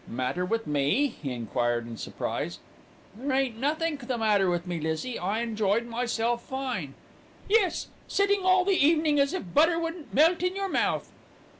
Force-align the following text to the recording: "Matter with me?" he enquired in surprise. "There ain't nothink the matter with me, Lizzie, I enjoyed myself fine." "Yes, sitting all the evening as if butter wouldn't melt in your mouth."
"Matter 0.07 0.45
with 0.45 0.65
me?" 0.65 1.15
he 1.21 1.31
enquired 1.31 1.85
in 1.85 1.95
surprise. 1.95 2.57
"There 3.15 3.31
ain't 3.31 3.59
nothink 3.59 4.07
the 4.07 4.17
matter 4.17 4.49
with 4.49 4.65
me, 4.65 4.79
Lizzie, 4.79 5.19
I 5.19 5.41
enjoyed 5.41 5.85
myself 5.85 6.41
fine." 6.43 6.95
"Yes, 7.47 7.85
sitting 8.07 8.41
all 8.43 8.65
the 8.65 8.73
evening 8.83 9.19
as 9.19 9.31
if 9.31 9.53
butter 9.53 9.77
wouldn't 9.77 10.11
melt 10.11 10.41
in 10.41 10.55
your 10.55 10.69
mouth." 10.69 11.11